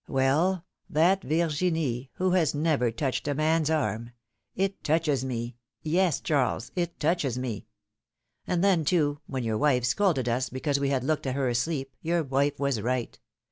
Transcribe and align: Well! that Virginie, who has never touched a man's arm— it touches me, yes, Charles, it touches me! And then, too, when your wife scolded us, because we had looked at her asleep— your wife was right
Well! 0.07 0.65
that 0.89 1.21
Virginie, 1.23 2.09
who 2.13 2.31
has 2.31 2.55
never 2.55 2.89
touched 2.89 3.27
a 3.27 3.35
man's 3.35 3.69
arm— 3.69 4.13
it 4.55 4.83
touches 4.83 5.23
me, 5.23 5.57
yes, 5.83 6.19
Charles, 6.19 6.71
it 6.75 6.99
touches 6.99 7.37
me! 7.37 7.67
And 8.47 8.63
then, 8.63 8.83
too, 8.83 9.19
when 9.27 9.43
your 9.43 9.59
wife 9.59 9.85
scolded 9.85 10.27
us, 10.27 10.49
because 10.49 10.79
we 10.79 10.89
had 10.89 11.03
looked 11.03 11.27
at 11.27 11.35
her 11.35 11.47
asleep— 11.49 11.93
your 12.07 12.23
wife 12.23 12.59
was 12.59 12.81
right 12.81 13.19